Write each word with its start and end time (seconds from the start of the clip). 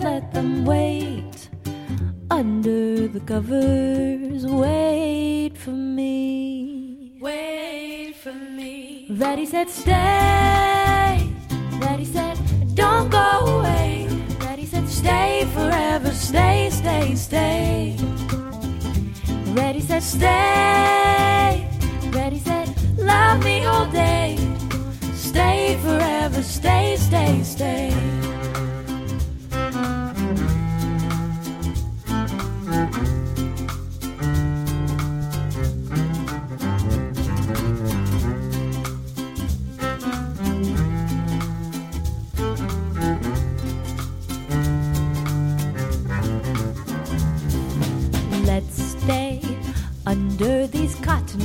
Let 0.00 0.32
them 0.32 0.64
wait. 0.64 1.48
Under 2.30 3.08
the 3.08 3.20
covers, 3.20 4.46
wait 4.46 5.52
for 5.56 5.70
me. 5.70 7.18
Wait 7.20 8.14
for 8.14 8.32
me. 8.32 9.06
Ready, 9.10 9.44
said, 9.44 9.68
stay. 9.68 11.28
Ready, 11.80 12.04
said, 12.04 12.38
don't 12.74 13.10
go 13.10 13.58
away. 13.58 14.08
Ready, 14.40 14.64
said, 14.64 14.88
stay 14.88 15.46
forever. 15.52 16.10
Stay, 16.12 16.70
stay, 16.70 17.14
stay. 17.14 17.96
Ready, 19.48 19.80
said, 19.80 20.02
stay. 20.02 21.68
Ready, 22.10 22.38
said, 22.38 22.68
love 22.96 23.44
me 23.44 23.64
all 23.64 23.86
day. 23.90 24.38
Stay 25.14 25.78
forever. 25.82 26.42
Stay, 26.42 26.96
stay, 26.96 27.42
stay. 27.42 28.19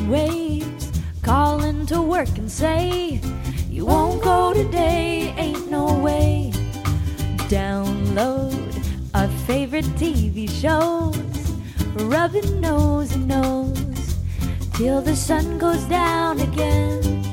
Waves. 0.10 0.92
Calling 1.22 1.86
to 1.88 2.02
work 2.02 2.38
and 2.38 2.52
say, 2.52 3.20
You 3.70 3.86
won't 3.86 4.24
go 4.24 4.54
today, 4.54 5.34
ain't 5.38 5.70
no 5.72 5.98
way. 6.00 6.52
Download 7.50 8.54
our 9.14 9.28
favorite 9.48 9.86
TV 9.96 10.50
shows, 10.50 11.18
rubbing 12.04 12.62
nose 12.62 13.14
and 13.16 13.28
nose 13.28 14.16
till 14.74 15.02
the 15.02 15.16
sun 15.16 15.58
goes 15.58 15.84
down 15.86 16.40
again. 16.42 17.24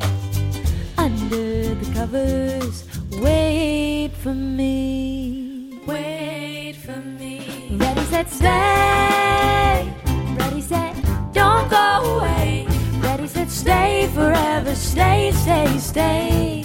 Under 0.96 1.74
the 1.74 1.92
covers, 1.92 2.84
wait 3.20 4.12
for 4.22 4.34
me. 4.34 5.80
Wait 5.86 6.74
for 6.74 7.00
me. 7.18 7.68
Ready, 7.72 8.04
set, 8.04 8.30
stay. 8.30 8.91
Forever. 14.72 14.74
Stay, 14.74 15.32
stay, 15.32 15.78
stay. 15.78 16.64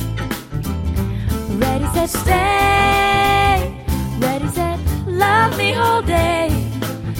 Ready, 1.57 1.85
set, 1.93 2.09
stay. 2.09 3.85
Ready, 4.19 4.47
set, 4.49 4.79
love 5.07 5.57
me 5.57 5.73
all 5.73 6.01
day. 6.01 6.49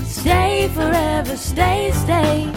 Stay 0.05 0.69
forever. 0.73 1.35
Stay, 1.35 1.91
stay. 1.93 2.51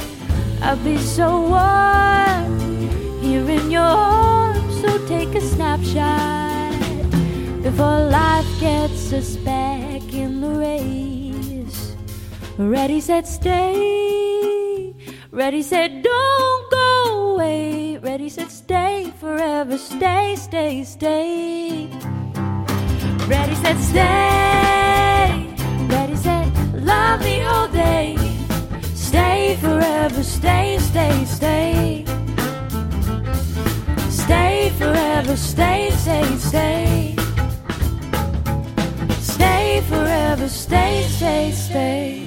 I'll 0.62 0.76
be 0.76 0.99
so 0.99 1.49
warm 1.49 3.20
here 3.20 3.49
in 3.49 3.70
your 3.70 3.82
arms. 3.82 4.80
So 4.80 5.06
take 5.06 5.34
a 5.34 5.40
snapshot 5.40 6.72
before 7.62 8.04
life 8.10 8.46
gets 8.60 9.12
us 9.12 9.37
back 9.37 10.12
in 10.12 10.40
the 10.40 10.49
race. 10.49 11.96
Ready, 12.58 13.00
set, 13.00 13.26
stay. 13.26 14.94
Ready, 15.32 15.62
set, 15.62 16.02
don't 16.02 16.59
away. 17.40 17.97
Ready, 17.99 18.28
set, 18.28 18.50
stay 18.50 19.12
forever. 19.18 19.78
Stay, 19.78 20.37
stay, 20.37 20.85
stay. 20.85 21.88
Ready, 23.28 23.54
set, 23.62 23.78
stay. 23.78 25.47
Ready, 25.88 26.16
set, 26.16 26.49
love 26.75 27.20
me 27.25 27.42
all 27.42 27.68
day. 27.68 28.16
Stay 28.94 29.56
forever. 29.61 30.23
Stay, 30.23 30.78
stay, 30.78 31.25
stay. 31.25 32.04
Stay 34.09 34.70
forever. 34.78 35.37
Stay, 35.37 35.90
stay, 36.02 36.37
stay. 36.37 37.16
Stay 39.20 39.82
forever, 39.88 40.49
stay, 40.49 41.06
stay, 41.09 41.52
stay. 41.52 42.19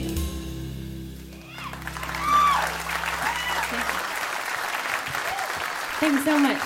So 6.23 6.39
much. 6.39 6.62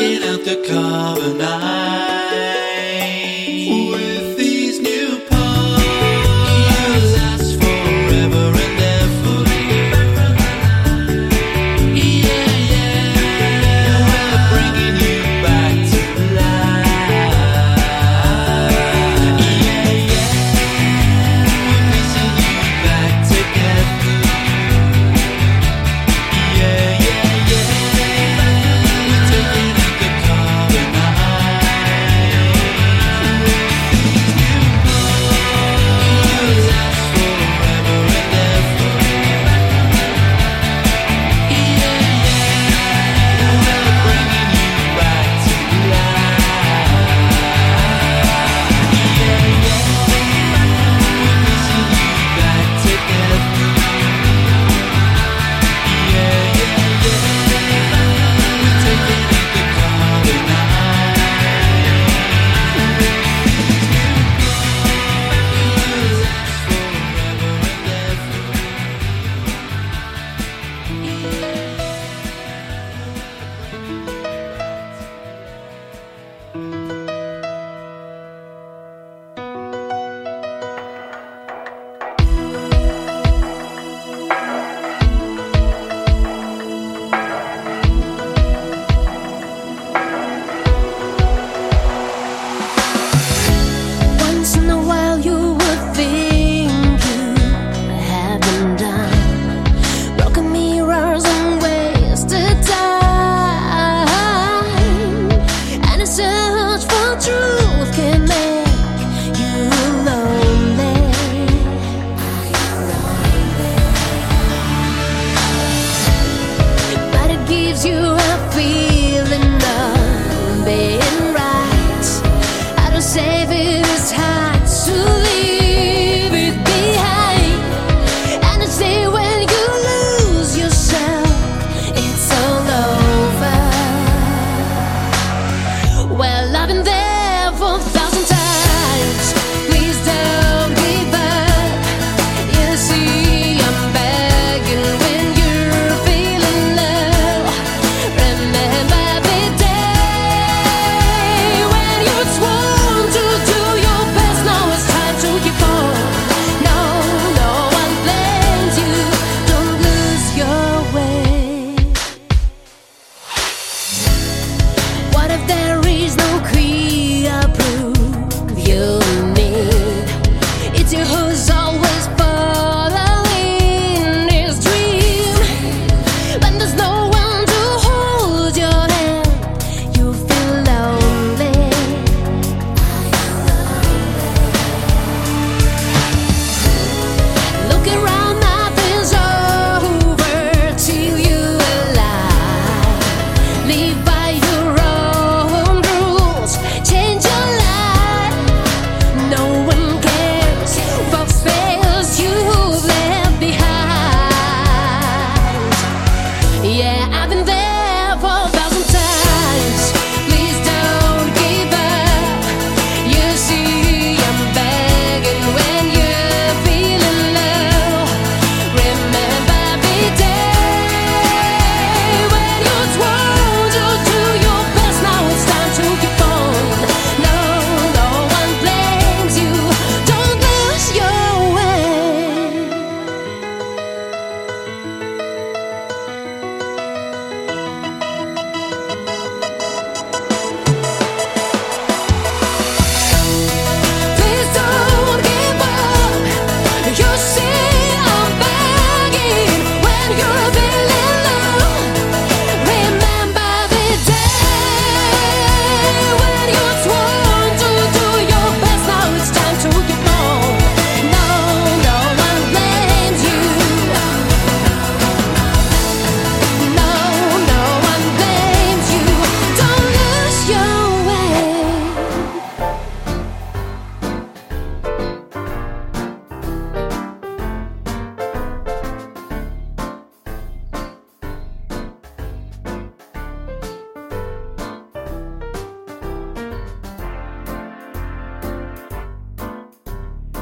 Taking 0.00 0.28
out 0.28 0.44
the 0.44 0.56
carbonite. 0.66 2.19